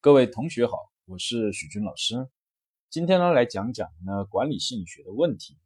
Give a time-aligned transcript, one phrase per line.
[0.00, 2.28] 各位同学好，我是许军老师。
[2.88, 5.58] 今天呢，来讲讲呢管理心理学的问题。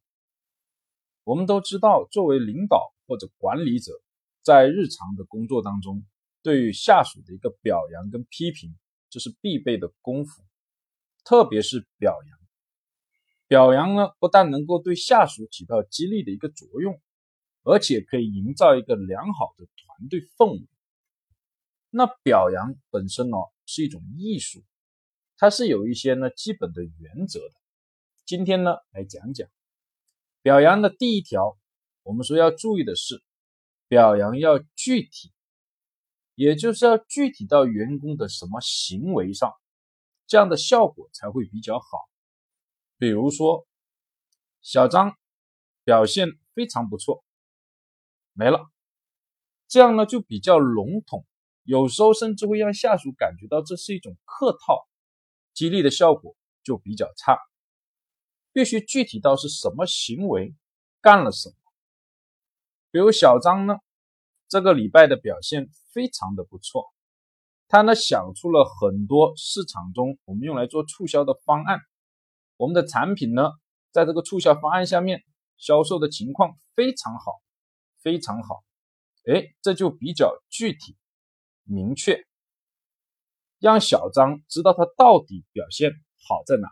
[1.23, 3.93] 我们都知道，作为领导或者管理者，
[4.41, 6.07] 在日常的工作当中，
[6.43, 8.75] 对于下属的一个表扬跟批评，
[9.11, 10.43] 这是必备的功夫。
[11.27, 12.39] 特别是表扬，
[13.49, 16.99] 表扬呢，不但能够对下属起到激励的一个作用，
[17.65, 20.67] 而且可以营造一个良好的团队氛围。
[21.91, 24.65] 那表扬本身呢，是一种艺术，
[25.37, 27.55] 它是有一些呢基本的原则的。
[28.25, 29.49] 今天呢，来讲讲
[30.43, 31.59] 表扬的第一条，
[32.03, 33.23] 我们说要注意的是，
[33.89, 35.33] 表扬要具体，
[36.35, 39.53] 也就是要具体到员工的什么行为上，
[40.27, 41.87] 这样的效果才会比较好。
[42.97, 43.67] 比如说，
[44.61, 45.17] 小张
[45.85, 47.25] 表现非常不错，
[48.33, 48.71] 没了，
[49.67, 51.27] 这样呢就比较笼统。
[51.65, 54.87] 有时候甚至会让下属感觉到这是一种客套，
[55.55, 57.39] 激励的效果就比较差。
[58.53, 60.55] 必须具体到是什么行为
[61.01, 61.55] 干了什么。
[62.91, 63.77] 比如小张呢，
[64.49, 66.93] 这个礼拜的表现非常的不错，
[67.69, 71.79] 他呢想出了很多市场中我们用来做促销的方案，
[72.57, 73.53] 我们的产品呢
[73.91, 75.23] 在这个促销方案下面
[75.57, 77.41] 销售的情况非常好，
[78.03, 78.63] 非常好。
[79.33, 80.97] 哎，这就比较具体。
[81.65, 82.27] 明确，
[83.59, 85.93] 让小张知道他到底表现
[86.29, 86.69] 好在哪，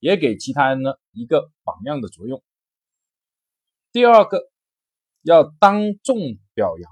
[0.00, 2.42] 也给其他人呢一个榜样的作用。
[3.92, 4.50] 第二个，
[5.22, 6.18] 要当众
[6.54, 6.90] 表扬。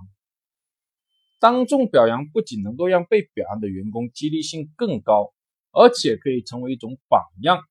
[1.41, 5.35] 当众表扬不仅能够让被表扬的员工激励性更高，
[5.73, 7.63] 而且可以成为一种榜样，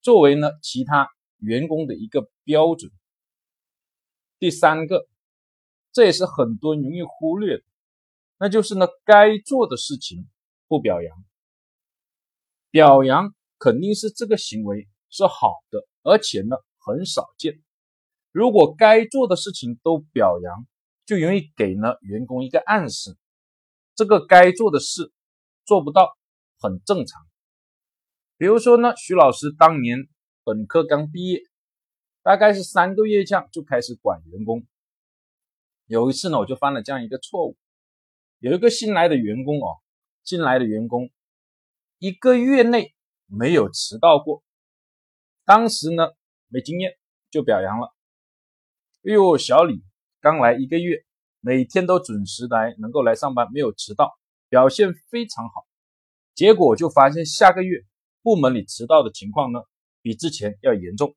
[0.00, 2.92] 作为呢其他员工的一个标准。
[4.38, 5.08] 第三个，
[5.90, 7.64] 这也是很多容易忽略的。
[8.38, 10.28] 那就是呢，该做的事情
[10.68, 11.24] 不表扬，
[12.70, 17.60] 表扬肯定是这个行为是好的，而且呢很少见。
[18.30, 20.66] 如果该做的事情都表扬，
[21.04, 23.16] 就容易给呢员工一个暗示，
[23.96, 25.12] 这个该做的事
[25.64, 26.16] 做不到，
[26.60, 27.26] 很正常。
[28.36, 30.06] 比如说呢，徐老师当年
[30.44, 31.40] 本科刚毕业，
[32.22, 34.64] 大概是三个月这样就开始管员工。
[35.86, 37.56] 有一次呢，我就犯了这样一个错误。
[38.40, 39.82] 有一个新来的员工哦，
[40.22, 41.10] 进来的员工
[41.98, 42.94] 一个月内
[43.26, 44.44] 没有迟到过。
[45.44, 46.10] 当时呢
[46.46, 46.96] 没经验
[47.32, 47.92] 就表扬了，
[49.02, 49.82] 哎呦，小李
[50.20, 51.04] 刚来一个月，
[51.40, 54.16] 每天都准时来，能够来上班，没有迟到，
[54.48, 55.66] 表现非常好。
[56.36, 57.84] 结果就发现下个月
[58.22, 59.62] 部门里迟到的情况呢
[60.00, 61.16] 比之前要严重，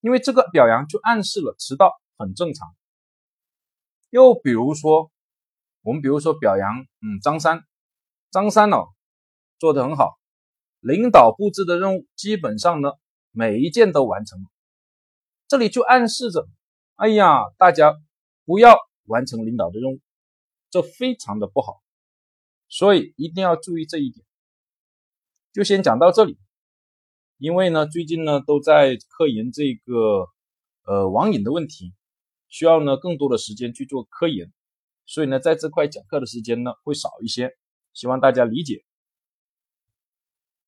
[0.00, 2.74] 因为这个表扬就暗示了迟到很正常。
[4.10, 5.11] 又比如说。
[5.82, 7.64] 我们比如说表扬，嗯，张三，
[8.30, 8.86] 张三哦，
[9.58, 10.18] 做的很好，
[10.78, 12.92] 领导布置的任务基本上呢
[13.32, 14.48] 每一件都完成了，
[15.48, 16.48] 这里就暗示着，
[16.94, 17.96] 哎呀，大家
[18.44, 20.00] 不要完成领导的任务，
[20.70, 21.82] 这非常的不好，
[22.68, 24.24] 所以一定要注意这一点。
[25.52, 26.38] 就先讲到这里，
[27.38, 30.28] 因为呢最近呢都在科研这个
[30.84, 31.92] 呃网瘾的问题，
[32.48, 34.52] 需要呢更多的时间去做科研。
[35.06, 37.56] 所以呢，在这块讲课的时间呢会少一些，
[37.92, 38.84] 希望大家理解。